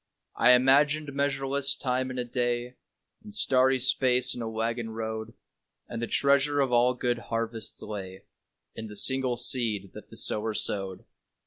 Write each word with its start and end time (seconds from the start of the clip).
I 0.35 0.53
imagined 0.53 1.13
measureless 1.13 1.75
time 1.75 2.09
in 2.09 2.17
a 2.17 2.25
day, 2.25 2.73
And 3.21 3.31
starry 3.31 3.77
space 3.77 4.33
in 4.33 4.41
a 4.41 4.49
waggon 4.49 4.89
road, 4.89 5.35
And 5.87 6.01
the 6.01 6.07
treasure 6.07 6.59
of 6.59 6.71
all 6.71 6.95
good 6.95 7.19
harvests 7.29 7.83
lay 7.83 8.23
In 8.73 8.87
the 8.87 8.95
single 8.95 9.35
seed 9.37 9.91
that 9.93 10.09
the 10.09 10.17
sower 10.17 10.55
sowed. 10.55 11.05